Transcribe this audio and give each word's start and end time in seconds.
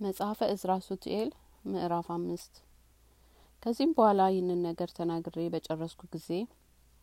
መጽሐፈ 0.00 0.38
እዝራ 0.52 0.72
ሱቱኤል 0.84 1.28
ምዕራፍ 1.64 2.08
አምስት። 2.14 2.54
ከዚህም 3.62 3.92
በኋላ 3.96 4.22
ይህንን 4.30 4.60
ነገር 4.66 4.90
ተናግሬ 4.98 5.44
በጨረስኩ 5.54 6.00
ጊዜ 6.14 6.28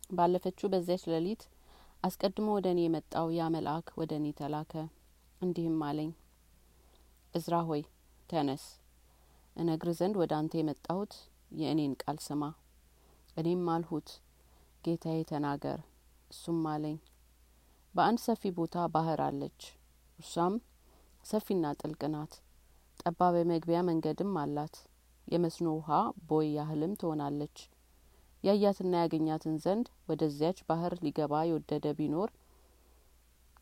ባለፈችው 0.09 0.69
በዚያች 0.73 1.03
ሌሊት 1.13 1.43
አስቀድሞ 2.03 2.47
ወደ 2.57 2.67
እኔ 2.73 2.81
የመጣው 2.85 3.27
ያ 3.37 3.47
መልአክ 3.55 3.87
ወደ 3.99 4.11
እኔ 4.19 4.27
ተላከ 4.39 4.73
እንዲህም 5.41 5.79
አለኝ 5.87 6.11
እዝራ 7.33 7.63
ሆይ 7.69 7.81
ተነስ 8.29 8.65
እነግር 9.55 9.91
ዘንድ 9.99 10.17
ወደ 10.21 10.33
አንተ 10.39 10.53
የመጣሁት 10.59 11.15
የእኔን 11.59 11.95
ቃል 12.01 12.19
ስማ 12.27 12.43
እኔም 13.37 13.65
አልሁት 13.73 14.09
ጌታዬ 14.83 15.19
ተናገር 15.29 15.81
እሱም 16.31 16.63
አለኝ 16.71 16.97
በአንድ 17.95 18.21
ሰፊ 18.23 18.53
ቦታ 18.57 18.87
ባህር 18.93 19.21
አለች 19.27 19.61
እርሷም 20.19 20.55
ሰፊና 21.25 21.75
ጥልቅ 21.79 22.03
ናት 22.13 22.33
ጠባብ 23.05 23.35
የመግቢያ 23.37 23.79
መንገድም 23.87 24.33
አላት። 24.41 24.75
የመስኖ 25.27 25.67
ውሃ 25.77 25.89
ቦይ 26.29 26.47
ያህልም 26.57 26.93
ትሆናለች። 27.01 27.57
ያያትና 28.43 28.93
ያገኛትን 29.01 29.55
ዘንድ 29.63 29.87
ወደዚያች 30.09 30.57
ባህር 30.69 30.93
ሊገባ 31.03 31.43
የወደደ 31.45 31.85
ቢኖር 31.97 32.29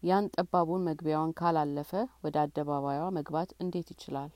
ያን 0.04 0.30
ጠባቡን 0.36 0.86
መግቢያዋን 0.88 1.36
ካላለፈ 1.40 1.92
ወደ 2.24 2.36
አደባባይዋ 2.44 3.04
መግባት 3.18 3.50
እንዴት 3.60 3.90
ይችላል? 3.94 4.32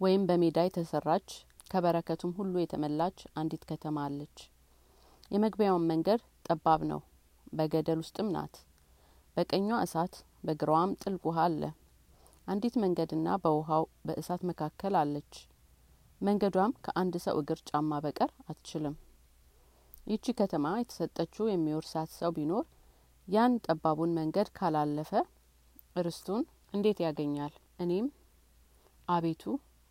ወይም 0.00 0.22
በሜዳ 0.28 0.58
የተሰራች 0.64 1.28
ከበረከቱም 1.70 2.32
ሁሉ 2.38 2.54
የተመላች 2.60 3.20
አንዲት 3.34 3.62
ከተማ 3.70 3.98
አለች። 4.06 4.38
የመግቢያውን 5.30 5.88
መንገድ 5.90 6.20
ጠባብ 6.48 6.82
ነው። 6.90 7.00
በገደል 7.54 7.98
ውስጥም 8.02 8.28
ናት። 8.34 8.54
በቀኟ 9.36 9.68
እሳት 9.84 10.14
በግራዋም 10.46 10.98
ጥልቅ 11.02 11.22
ውሃ 11.28 11.38
አለ 11.46 11.62
አንዲት 12.46 12.74
መንገድና 12.82 13.28
በውሃው 13.42 13.84
በእሳት 14.06 14.42
መካከል 14.48 14.94
አለች። 15.00 15.34
መንገዷም 16.20 16.72
ከአንድ 16.84 17.14
ሰው 17.24 17.36
እግር 17.40 17.60
ጫማ 17.68 18.00
በቀር 18.04 18.30
አትችልም። 18.46 18.96
ይቺ 20.06 20.26
ከተማ 20.38 20.66
የተሰጠችው 20.78 21.44
የሚወርሳት 21.50 22.10
ሰው 22.18 22.32
ቢኖር 22.36 22.64
ያን 23.28 23.52
ጠባቡን 23.66 24.10
መንገድ 24.18 24.48
ካላለፈ 24.56 25.10
ርስቱን 25.98 26.42
እንዴት 26.74 26.98
ያገኛል? 27.04 27.52
እኔም 27.80 28.06
አቤቱ 29.08 29.42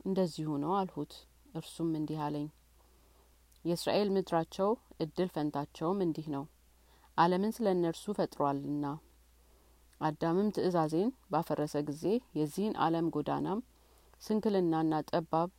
እንደዚሁ 0.06 0.50
ነው 0.64 0.74
አልሁት። 0.80 1.14
እርሱም 1.56 1.90
እንዲህ 2.00 2.20
አለኝ። 2.26 2.48
የእስራኤል 3.66 4.10
ምድራቸው 4.16 4.70
እድል 5.04 5.30
ፈንታቸውም 5.36 6.00
እንዲህ 6.06 6.28
ነው። 6.34 6.44
አለምን 7.18 7.54
ስለ 7.56 7.68
እነርሱ 7.76 8.06
ፈጥሯልና 8.18 8.86
አዳምም 10.02 10.48
ትእዛዜን 10.56 11.10
ባፈረሰ 11.32 11.76
ጊዜ 11.90 12.04
የዚህን 12.38 12.74
አለም 12.86 13.08
ጎዳናም 13.16 13.60
ስንክልናና 14.22 14.94
ጠባብ 15.10 15.50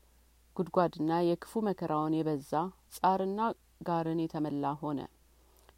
ጉድጓድና 0.57 1.13
የክፉ 1.29 1.63
መከራውን 1.69 2.17
የበዛ 2.17 2.53
ጻርና 2.97 3.41
ጋርን 3.89 4.21
የተመላ 4.23 4.67
ሆነ። 4.83 5.01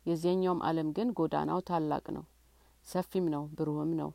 የዚያኛውም 0.07 0.61
አለም 0.69 0.89
ግን 0.97 1.09
ጎዳናው 1.19 1.61
ታላቅ 1.69 2.05
ነው 2.17 2.25
ሰፊም 2.87 3.27
ነው 3.35 3.45
ብሩህም 3.59 3.93
ነው። 4.01 4.11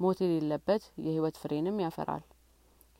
ሞት 0.00 0.18
የሌለበት 0.24 0.82
የህይወት 1.04 1.36
ፍሬንም 1.42 1.80
ያፈራል። 1.84 2.24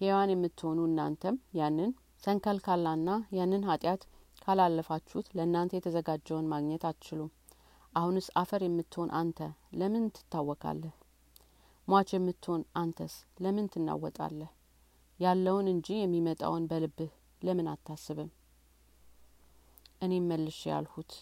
ሔዋን 0.00 0.32
የምትሆኑ 0.32 0.80
እናንተም 0.88 1.36
ያንን 1.58 1.90
ሰንከልካላና 2.22 3.08
ያንን 3.38 3.62
ኃጢአት 3.68 4.02
ካላለፋችሁት 4.42 5.26
ለእናንተ 5.36 5.72
የተዘጋጀውን 5.76 6.50
ማግኘት 6.52 6.84
አትችሉም 6.88 7.30
አሁንስ 7.92 8.26
አፈር 8.36 8.62
የምትሆን 8.64 9.10
አንተ 9.18 9.38
ለምን 9.80 10.04
ትታወካለህ? 10.16 10.94
ሟች 11.88 12.10
የምትሆን 12.14 12.62
አንተስ 12.74 13.14
ለምን 13.44 13.66
ትናወጣለህ? 13.68 14.50
ያለውን 15.20 15.66
እንጂ 15.72 15.88
የሚመጣውን 15.98 16.64
በልብህ 16.70 17.10
ለምን 17.42 17.68
አታስብም? 17.72 18.30
እኔም 20.02 20.28
መልሼ 20.30 20.60
ያልሁት 20.70 21.12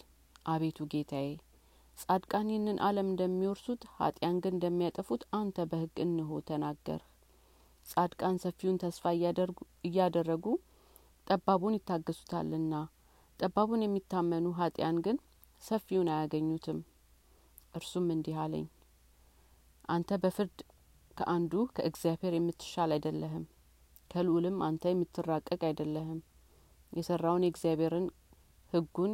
አቤቱ 0.45 0.87
ጌታዬ 0.93 1.27
ጻድቃን 1.97 2.47
ይህንን 2.51 2.77
አለም 2.85 3.07
እንደሚወርሱት 3.09 3.81
ኃጢያን 3.97 4.37
ግን 4.43 4.55
እንደሚያጠፉት 4.55 5.23
አንተ 5.39 5.65
በህግ 5.71 5.97
እንሆ 6.05 6.39
ተናገርህ። 6.47 7.07
ጻድቃን 7.85 8.35
ሰፊውን 8.43 8.79
ተስፋ 8.83 9.03
እያደረጉ 9.87 10.45
ጠባቡን 11.27 11.77
ይታገሱታልና 11.77 12.73
ጠባቡን 13.39 13.83
የሚታመኑ 13.85 14.47
ኃጢያን 14.59 14.97
ግን 15.05 15.17
ሰፊውን 15.61 16.09
አያገኙትም። 16.13 16.79
እርሱም 17.73 18.07
እንዲህ 18.13 18.37
አለኝ 18.41 18.65
አንተ 19.89 20.17
በፍርድ 20.23 20.59
ከአንዱ 21.11 21.53
ከእግዚአብሔር 21.75 22.33
የምትሻል 22.35 22.91
አይደለህም። 22.95 23.45
ከልኡልም 24.11 24.57
አንተ 24.67 24.83
የምትራቀቅ 24.91 25.61
አይደለህም። 25.67 26.19
የሰራውን 26.93 27.45
የእግዚአብሔርን 27.45 28.07
ህጉን 28.73 29.13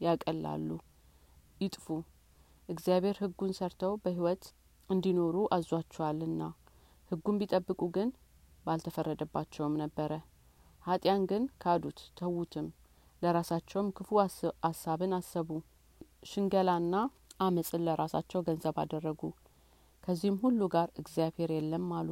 ያቀላሉ። 0.00 0.68
ይጥፉ! 1.60 1.86
እግዚአብሔር 2.68 3.16
ህጉን 3.22 3.52
ሰርተው 3.58 3.94
በህይወት 4.02 4.44
እንዲኖሩ 4.90 5.36
አዟቸዋልና። 5.52 6.42
ህጉን 7.10 7.38
ቢጠብቁ 7.40 7.80
ግን 7.96 8.08
ባልተፈረደባቸውም 8.64 9.74
ነበረ። 9.82 10.12
ኃጢያን 10.84 11.22
ግን 11.30 11.42
ካዱት 11.62 12.00
ተዉትም። 12.18 12.68
ለራሳቸውም 13.22 13.88
ክፉ 13.96 14.10
አሳብን 14.68 15.12
አሰቡ 15.16 15.48
ሽንገላና 16.22 16.94
አመፅን 17.40 17.84
ለራሳቸው 17.86 18.40
ገንዘብ 18.46 18.76
አደረጉ። 18.82 19.20
ከዚህም 20.04 20.36
ሁሉ 20.42 20.60
ጋር 20.74 20.88
እግዚአብሔር 21.00 21.50
የለም 21.54 21.86
አሉ። 21.98 22.08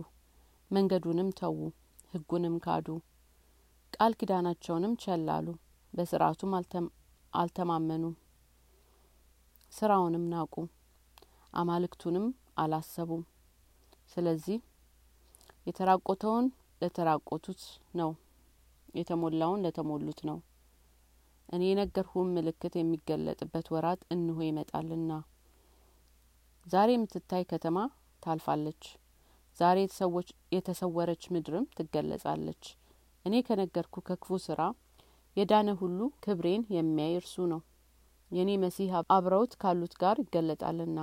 መንገዱንም 0.71 1.29
ተዉ 1.39 1.59
ህጉንም 2.13 2.57
ካዱ። 2.65 2.87
ቃል 3.93 4.13
ኪዳናቸውንም 4.21 4.95
ቸል 5.03 5.27
አሉ 5.37 5.47
በስርአቱም 5.93 6.53
አልተማመኑም። 7.33 8.15
ስራውንም 9.73 10.25
ናቁ 10.33 10.55
አማልክቱንም 11.55 12.27
አላሰቡም። 12.59 13.23
ስለዚህ 14.13 14.59
የተራቆተውን 15.67 16.47
ለተራቆቱት 16.83 17.63
ነው 17.95 18.11
የተሞላውን 18.95 19.63
ለተሞሉት 19.65 20.21
ነው 20.29 20.39
እኔ 21.49 21.63
የነገርሁም 21.69 22.33
ምልክት 22.37 22.75
የሚገለጥበት 22.79 23.67
ወራት 23.75 24.01
እንሆ 24.15 24.39
ይመጣልና። 24.47 25.13
ዛሬ 26.67 26.89
የምትታይ 26.95 27.45
ከተማ 27.53 27.79
ታልፋለች። 28.23 28.83
ዛሬ 29.57 29.79
የተሰወረች 30.57 31.23
ምድርም 31.35 31.65
ትገለጻለች። 31.79 32.65
እኔ 33.25 33.41
ከነገርኩ 33.47 33.97
ከክፉ 34.09 34.39
ስራ 34.45 34.61
የዳነ 35.37 35.71
ሁሉ 35.81 36.01
ክብሬን 36.25 36.63
የሚያይ 36.75 37.15
እርሱ 37.19 37.47
ነው። 37.53 37.61
የእኔ 38.33 38.51
መሲህ 38.63 38.91
አብረውት 39.15 39.53
ካሉት 39.61 39.95
ጋር 40.01 40.17
ይገለጣልና። 40.23 40.99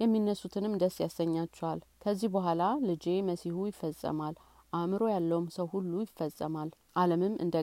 የሚነሱትንም 0.00 0.76
ደስ 0.82 0.96
ያሰኛቸዋል። 1.02 1.80
ከዚህ 2.02 2.28
በኋላ 2.34 2.62
ልጄ 2.88 3.06
መሲሁ 3.28 3.56
ይፈጸማል። 3.68 4.34
አእምሮ 4.72 5.02
ያለውም 5.14 5.46
ሰው 5.56 5.66
ሁሉ 5.74 5.92
ይፈጸማል። 6.04 6.70
አለምም 6.96 7.34
እንደ 7.44 7.56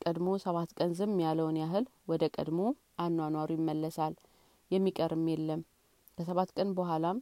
ቀድሞ 0.00 0.28
ሰባት 0.42 0.70
ቀን 0.78 0.90
ዝም 0.98 1.14
ያለውን 1.24 1.56
ያህል 1.62 1.84
ወደ 2.08 2.24
ቀድሞ 2.36 2.60
አኗኗሩ 2.98 3.48
ይመለሳል። 3.56 4.14
የሚቀርም 4.70 5.24
የለም። 5.30 5.60
ከሰባት 6.18 6.50
ቀን 6.56 6.70
በኋላም 6.78 7.18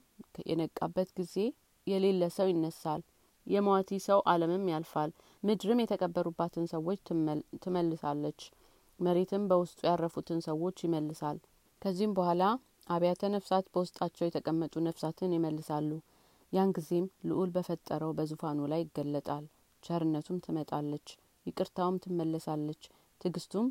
የነቃበት 0.50 1.08
ጊዜ 1.18 1.34
የሌለ 1.86 2.22
ሰው 2.36 2.48
ይነሳል። 2.52 3.02
የሟቲ 3.46 3.98
ሰው 4.06 4.20
አለምም 4.30 4.64
ያልፋል። 4.72 5.10
ምድርም 5.42 5.82
የተቀበሩባትን 5.82 6.64
ሰዎች 6.72 7.00
ትመልሳለች። 7.64 8.40
መሬትም 9.00 9.42
በውስጡ 9.50 9.80
ያረፉትን 9.88 10.40
ሰዎች 10.46 10.76
ይመልሳል። 10.86 11.38
ከዚህም 11.82 12.16
በኋላ 12.18 12.42
አብያተ 12.86 13.30
ነፍሳት 13.34 13.66
በውስጣቸው 13.74 14.24
የተቀመጡ 14.26 14.74
ነፍሳትን 14.86 15.34
ይመልሳሉ። 15.36 15.90
ያን 16.52 16.72
ጊዜም 16.76 17.06
ልኡል 17.28 17.50
በፈጠረው 17.54 18.10
በዙፋኑ 18.18 18.58
ላይ 18.72 18.82
ይገለጣል። 18.84 19.44
ቸርነቱም 19.82 20.42
ትመጣለች 20.44 21.08
ይቅርታውም 21.46 22.00
ትመለሳለች 22.04 22.82
ትግስቱም 23.20 23.66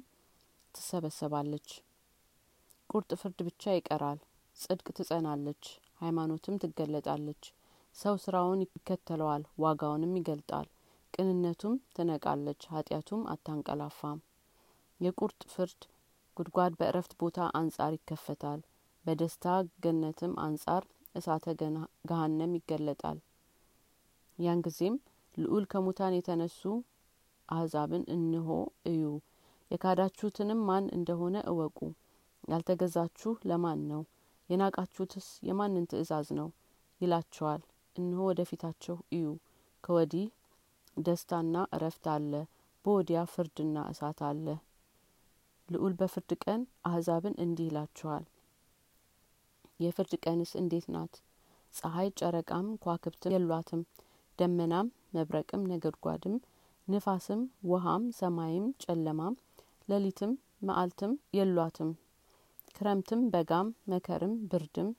ትሰበሰባለች። 0.76 1.68
ቁርጥ 2.90 3.12
ፍርድ 3.22 3.40
ብቻ 3.48 3.74
ይቀራል 3.76 4.20
ጽድቅ 4.58 4.88
ትጸናለች 4.98 5.64
ሃይማኖትም 6.02 6.60
ትገለጣለች። 6.64 7.44
ሰው 7.96 8.16
ስራውን 8.24 8.64
ይከተለዋል 8.66 9.44
ዋጋውንም 9.60 10.18
ይገልጣል 10.20 10.68
ቅንነቱም 11.14 11.76
ትነቃለች 11.96 12.62
ኃጢአቱም 12.72 13.22
አታንቀላፋም። 13.34 14.20
የቁርጥ 15.00 15.42
ፍርድ 15.54 15.82
ጉድጓድ 16.38 16.74
በእረፍት 16.80 17.14
ቦታ 17.22 17.48
አንጻር 17.60 17.92
ይከፈታል 17.94 18.62
በደስታ 19.06 19.46
ገነትም 19.84 20.34
አንጻር 20.46 20.84
እሳተ 21.16 21.46
ገሀነም 22.10 22.56
ይገለጣል። 22.58 23.20
ያን 24.38 24.64
ጊዜም 24.66 24.96
ልኡል 25.38 25.66
ከሙታን 25.72 26.18
የተነሱ 26.18 26.62
አህዛብን 27.50 28.04
እንሆ 28.16 28.50
እዩ። 28.86 29.04
የካዳችሁትንም 29.72 30.60
ማን 30.68 30.86
እንደሆነ 30.98 31.38
እወቁ። 31.52 31.80
ያልተገዛችሁ 32.44 33.32
ለማን 33.50 33.80
ነው? 33.92 34.02
የናቃችሁትስ 34.50 35.28
የማንን 35.48 35.88
ትእዛዝ 35.92 36.28
ነው? 36.40 36.50
ይላቸዋል። 37.02 37.62
እነሆ 37.96 38.22
ወደፊታችሁ 38.30 38.96
እዩ። 39.12 39.26
ከወዲህ 39.84 40.28
ደስታና 40.98 41.56
እረፍት 41.76 42.06
አለ። 42.14 42.34
በወዲያ 42.86 43.20
ፍርድና 43.32 43.78
እሳት 43.92 44.20
አለ። 44.28 44.48
ልዑል 45.70 45.94
በፍርድ 46.00 46.32
ቀን 46.44 46.62
አህዛብን 46.86 47.36
እንዲህ 47.44 47.68
ይላቸዋል። 47.70 48.26
የፍርድ 49.80 50.14
ቀንስ 50.26 50.52
እንዴት 50.62 50.86
ናት? 50.94 51.14
ፀሐይ 51.74 52.10
ጨረቃም 52.20 52.68
ኳክብትም 52.84 53.34
የሏትም። 53.36 53.82
ደመናም 54.40 54.88
መብረቅም 55.16 55.64
ነጐድጓድም 55.72 56.36
ንፋስም 56.88 57.40
ውሀም 57.70 58.04
ሰማይም 58.12 58.66
ጨለማም 58.84 59.36
ሌሊትም 59.90 60.32
መአልትም 60.62 61.14
የሏትም። 61.34 61.90
ክረምትም 62.76 63.22
በጋም 63.34 63.68
መከርም 63.92 64.34
ብርድም 64.52 64.90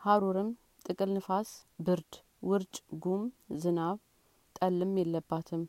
ሀሩርም 0.00 0.50
ጥቅል 0.84 1.10
ንፋስ 1.16 1.50
ብርድ 1.86 2.12
ውርጭ 2.42 2.74
ጉም 3.04 3.22
ዝናብ 3.62 3.96
ጠልም 4.56 4.92
የለባትም። 5.00 5.62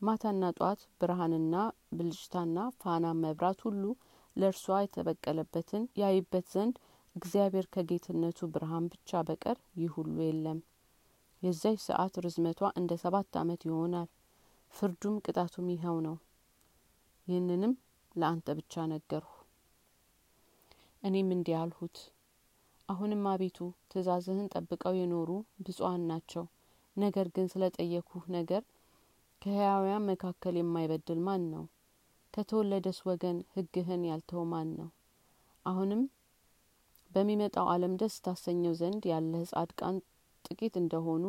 ማታና 0.00 0.44
ጧት 0.58 0.80
ብርሀንና 1.00 1.54
ብልጭታና 1.92 2.58
ፋና 2.80 3.06
መብራት 3.22 3.60
ሁሉ 3.66 3.82
ለእርሷ 4.36 4.78
የተበቀለበትን 4.82 5.84
ያይበት 6.00 6.46
ዘንድ 6.54 6.76
እግዚአብሔር 7.16 7.66
ከጌትነቱ 7.74 8.48
ብርሀን 8.54 8.86
ብቻ 8.92 9.22
በቀር 9.28 9.58
ይህ 9.80 9.92
ሁሉ 9.96 10.16
የለም። 10.24 10.58
የዚያች 11.42 11.80
ሰዓት 11.88 12.14
ርዝመቷ 12.24 12.60
እንደ 12.80 12.92
ሰባት 13.02 13.36
አመት 13.42 13.62
ይሆናል 13.68 14.08
ፍርዱም 14.76 15.14
ቅጣቱም 15.24 15.66
ይኸው 15.72 15.98
ነው። 16.00 16.16
ይህንንም 17.26 17.72
ለአንተ 18.14 18.46
ብቻ 18.58 18.84
ነገርሁ። 18.90 19.30
እኔም 21.02 21.28
እንዲህ 21.34 21.56
አልሁት። 21.60 21.96
አሁንም 22.88 23.22
አቤቱ 23.30 23.58
ትእዛዝህን 23.90 24.50
ጠብቀው 24.52 24.94
የኖሩ 24.96 25.30
ብፁዓን 25.60 26.02
ናቸው። 26.10 26.44
ነገር 26.96 27.28
ግን 27.34 27.46
ስለ 27.52 27.64
ጠየቅሁህ 27.76 28.24
ነገር 28.36 28.62
ከህያውያን 29.42 30.06
መካከል 30.10 30.56
የማይበድል 30.58 31.20
ማን 31.20 31.42
ነው? 31.50 31.64
ከተወለደስ 32.34 32.98
ወገን 33.06 33.38
ህግህን 33.54 34.04
ያልተው 34.08 34.44
ማን 34.52 34.68
ነው? 34.78 34.88
አሁንም 35.66 36.02
በሚመጣው 37.10 37.68
አለም 37.72 37.94
ደስ 37.96 38.16
ታሰኘው 38.24 38.74
ዘንድ 38.74 39.04
ያለህ 39.12 39.44
ጻድቃን 39.52 39.98
ጥቂት 40.44 40.76
እንደሆኑ 40.76 41.24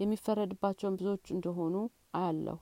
የሚፈረድባቸውን 0.00 0.98
ብዙዎች 0.98 1.26
እንደሆኑ 1.34 1.74
አያለሁ 2.14 2.58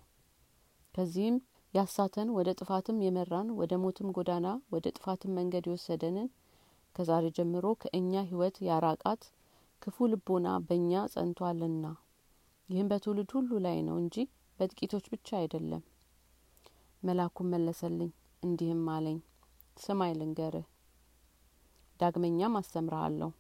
ከዚህም 0.95 1.37
ያሳተን 1.75 2.29
ወደ 2.37 2.49
ጥፋትም 2.59 3.03
የመራን 3.05 3.49
ወደ 3.59 3.73
ሞትም 3.83 4.09
ጎዳና 4.17 4.47
ወደ 4.73 4.87
ጥፋትም 4.97 5.35
መንገድ 5.39 5.65
የወሰደንን 5.69 6.29
ከዛሬ 6.97 7.27
ጀምሮ 7.37 7.67
ከእኛ 7.83 8.23
ህይወት 8.31 8.57
ያራቃት 8.69 9.23
ክፉ 9.83 10.07
ልቦና 10.13 10.49
በእኛ 10.65 11.03
ጸንቷልና። 11.13 11.85
ይህም 12.69 12.89
በትውልድ 12.91 13.31
ሁሉ 13.37 13.51
ላይ 13.67 13.79
ነው 13.87 13.97
እንጂ 14.03 14.17
በጥቂቶች 14.59 15.07
ብቻ 15.15 15.29
አይደለም። 15.39 15.83
መላኩም 17.03 17.49
መለሰልኝ 17.55 18.11
እንዲህም 18.43 18.83
አለኝ 18.95 19.19
ስማይ 19.77 20.13
ልንገርህ 20.19 20.67
ዳግመኛም 22.01 22.59
አስተምርሃለሁ። 22.61 23.31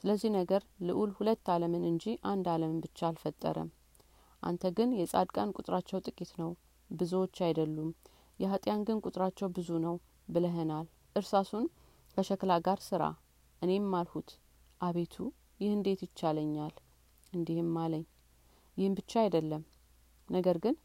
ስለዚህ 0.00 0.30
ነገር 0.36 0.62
ልዑል 0.86 1.10
ሁለት 1.18 1.46
አለምን 1.52 1.84
እንጂ 1.90 2.04
አንድ 2.30 2.46
አለምን 2.54 2.78
ብቻ 2.84 2.98
አልፈጠረም 3.08 3.70
አንተ 4.44 4.70
ግን 4.76 4.90
የጻድቃን 4.98 5.54
ቁጥራቸው 5.56 5.98
ጥቂት 6.06 6.32
ነው 6.40 6.50
ብዙዎች 6.90 7.36
አይደሉም። 7.46 7.90
የኃጢያን 8.38 8.84
ግን 8.88 8.98
ቁጥራቸው 9.04 9.48
ብዙ 9.56 9.70
ነው 9.84 9.94
ብለህናል 10.28 10.86
እርሳሱን 11.16 11.66
ከሸክላ 12.16 12.52
ጋር 12.66 12.78
ስራ 12.88 13.02
እኔም 13.62 13.94
አልሁት። 13.98 14.30
አቤቱ 14.80 15.14
ይህ 15.60 15.70
እንዴት 15.76 16.00
ይቻለኛል? 16.06 16.74
እንዲህም 17.32 17.72
አለኝ 17.82 18.04
ይህም 18.76 18.94
ብቻ 18.98 19.12
አይደለም 19.22 19.62
ነገር 20.28 20.56
ግን 20.64 20.76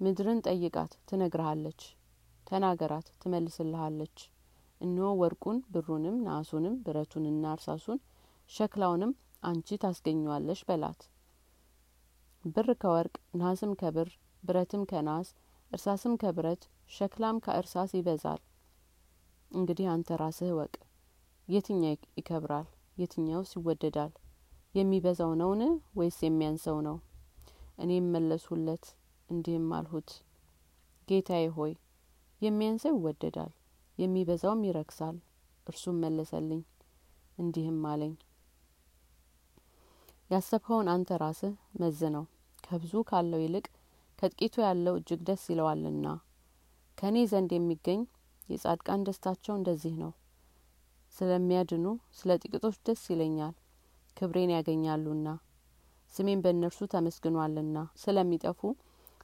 ምድርን 0.00 0.38
ጠይቃት 0.46 0.92
ትነግርሃለች 1.08 1.80
ተናገራት 2.46 3.08
ትመልስልሃለች። 3.22 4.16
እነሆ 4.80 5.08
ወርቁን 5.20 5.58
ብሩንም 5.74 6.16
ናሱንም 6.24 6.74
ብረቱንና 6.84 7.44
እርሳሱን 7.56 7.98
ሸክላውንም 8.50 9.12
አንቺ 9.42 9.78
ታስገኘዋለሽ 9.82 10.60
በላት 10.68 11.02
ብር 12.44 12.68
ከወርቅ 12.74 13.14
ናስም 13.34 13.72
ከብር 13.80 14.08
ብረትም 14.42 14.82
ከናስ 14.90 15.28
እርሳስም 15.72 16.14
ከብረት 16.16 16.62
ሸክላም 16.90 17.36
ከእርሳስ 17.40 17.90
ይበዛል። 17.94 18.40
እንግዲህ 19.50 19.86
አንተ 19.88 20.16
ራስህ 20.20 20.50
እወቅ። 20.50 20.74
የትኛው 21.48 21.96
ይከብራል? 22.18 22.66
የትኛውስ 22.96 23.50
ይወደዳል? 23.56 24.12
የሚበዛው 24.74 25.32
ነውን? 25.34 25.62
ወይስ 25.96 26.18
የሚያንሰው 26.22 26.78
ነው? 26.80 26.96
እኔም 27.78 28.06
መለስሁለት 28.14 28.84
እንዲህም 29.28 29.68
አልሁት። 29.72 30.10
ጌታዬ 31.08 31.46
ሆይ 31.56 31.72
የሚያንሰው 32.40 32.94
ይወደዳል 32.96 33.52
የሚበዛውም 33.98 34.66
ይረክሳል። 34.68 35.16
እርሱም 35.66 35.96
መለሰልኝ 36.04 36.62
እንዲህም 37.38 37.80
አለኝ። 37.86 38.14
ያሰብኸውን 40.30 40.88
አንተ 40.88 41.18
ራስህ 41.22 41.52
መዝነው 41.80 42.24
ከብዙ 42.72 42.92
ካለው 43.08 43.40
ይልቅ 43.42 43.64
ከጥቂቱ 44.18 44.54
ያለው 44.64 44.94
እጅግ 44.98 45.20
ደስ 45.26 45.42
ይለዋልና። 45.50 46.06
ከእኔ 46.98 47.16
ዘንድ 47.30 47.50
የሚገኝ 47.54 48.00
የጻድቃን 48.48 49.04
ደስታቸው 49.06 49.54
እንደዚህ 49.56 49.94
ነው። 50.02 50.12
ስለሚያድኑ 51.14 51.86
ስለ 52.18 52.36
ጥቂቶች 52.42 52.76
ደስ 52.86 53.02
ይለኛል 53.12 53.52
ክብሬን 54.16 54.52
ያገኛሉና። 54.54 55.28
ስሜን 56.14 56.42
በእነርሱ 56.44 56.88
ተመስግኗልና። 56.94 57.76
ስለሚጠፉ 58.02 58.60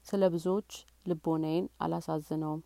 ስለ 0.06 0.22
ብዙዎች 0.34 0.70
ልቦናዬን 1.06 1.66
አላሳዝነውም። 1.80 2.62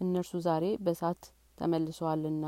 እነርሱ 0.00 0.42
ዛሬ 0.46 0.66
በእሳት 0.84 1.22
ተመልሰዋልና። 1.58 2.44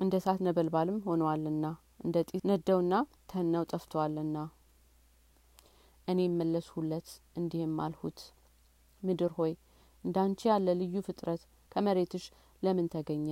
እንደ 0.00 0.14
እሳት 0.22 0.42
ነበልባልም 0.48 1.00
ሆነዋልና። 1.06 1.64
እንደ 2.04 2.16
ጢስ 2.30 2.44
ነደውና 2.50 2.94
ተነው 3.32 3.64
ጠፍተዋልና 3.72 4.36
እኔም 6.08 6.32
መለስሁለት 6.40 7.08
እንዲህም 7.36 7.74
አልሁት 7.80 8.18
ምድር 9.02 9.32
ሆይ 9.36 9.52
እንዳንቺ 10.04 10.40
ያለ 10.50 10.68
ልዩ 10.80 10.94
ፍጥረት 11.06 11.42
ከመሬትሽ 11.72 12.24
ለምን 12.62 12.86
ተገኘ? 12.94 13.28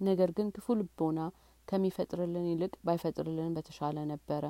ነገር 0.00 0.30
ግን 0.36 0.48
ክፉ 0.56 0.76
ልቦና 0.80 1.20
ከሚፈጥርልን 1.68 2.46
ይልቅ 2.50 2.72
ባይፈጥርልን 2.86 3.54
በተሻለ 3.56 3.98
ነበረ። 4.12 4.44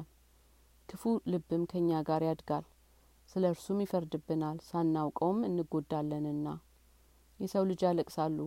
ክፉ 0.89 1.03
ልብም 1.33 1.63
ከእኛ 1.71 2.01
ጋር 2.09 2.23
ያድጋል 2.29 2.65
ስለ 3.29 3.45
እርሱም 3.53 3.83
ይፈርድብናል 3.85 4.59
ሳናውቀውም 4.69 5.41
እንጐዳለንና 5.49 6.47
የሰው 7.41 7.65
ልጅ 7.71 7.83
ያለቅሳሉ 7.87 8.39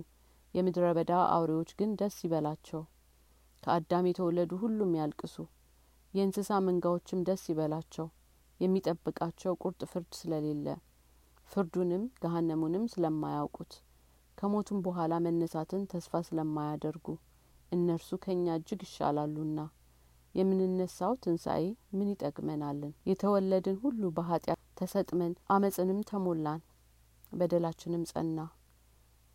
የምድረ 0.53 0.88
በዳ 0.98 1.13
አውሬዎች 1.36 1.72
ግን 1.79 1.91
ደስ 2.01 2.17
ይበላቸው። 2.25 2.81
ከአዳም 3.63 4.10
የተወለዱ 4.10 4.51
ሁሉም 4.63 4.91
ያልቅሱ 5.00 5.36
የእንስሳ 6.13 6.60
መንጋዎችም 6.65 7.24
ደስ 7.27 7.43
ይበላቸው 7.51 8.07
የሚጠብቃቸው 8.60 9.53
ቁርጥ 9.63 9.81
ፍርድ 9.91 10.12
ስለሌለ 10.19 10.67
ፍርዱንም 11.51 12.03
ገሀነሙንም 12.24 12.86
ስለማያውቁት 12.93 13.74
ከሞቱም 14.38 14.79
በኋላ 14.86 15.13
መነሳትን 15.25 15.83
ተስፋ 15.91 16.22
ስለማያደርጉ 16.27 17.07
እነርሱ 17.72 18.10
ከእኛ 18.24 18.45
እጅግ 18.57 18.81
ይሻላሉና። 18.86 19.60
የምንነሳው 20.36 21.13
ትንሣኤ 21.24 21.63
ምን 21.93 22.07
ይጠቅመናልን? 22.12 22.93
የተወለድን 23.10 23.77
ሁሉ 23.83 24.01
በኃጢአት 24.17 24.62
ተሰጥመን 24.79 25.33
አመፅንም 25.55 26.00
ተሞላን 26.10 26.62
በደላችንም 27.31 28.07
ጸና። 28.12 28.39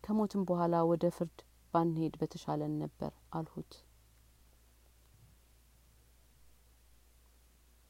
ከሞትም 0.03 0.43
በኋላ 0.49 0.75
ወደ 0.91 1.05
ፍርድ 1.15 1.39
ባንሄድ 1.73 2.13
በተሻለን 2.21 2.73
ነበር 2.83 3.11
አልሁት 3.33 3.71